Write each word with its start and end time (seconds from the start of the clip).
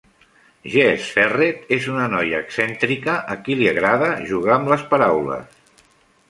Jess 0.75 1.09
Ferret 1.17 1.69
és 1.77 1.85
una 1.95 2.07
noia 2.13 2.39
excèntrica 2.45 3.19
a 3.35 3.37
qui 3.45 3.59
li 3.61 3.69
agrada 3.73 4.09
jugar 4.31 4.57
amb 4.57 4.73
les 4.75 4.89
paraules. 4.95 5.63